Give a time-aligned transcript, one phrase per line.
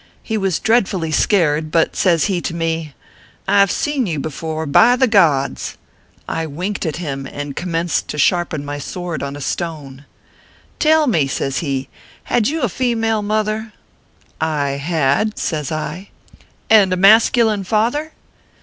[0.23, 2.95] He was dreadfully scared; but says he to me:"
[3.47, 3.71] I ve 76 ORPHEUS C.
[3.71, 3.75] KERR PAPERS.
[3.75, 5.77] seen you before, by the gods!"
[6.39, 10.05] I winked at him, and commenced to sharpen my sword on a stone."
[10.89, 11.87] Tell me," says he,"
[12.33, 13.73] had you a female mother
[14.41, 16.09] ?""I had/ says I."
[16.71, 18.11] And a masculine father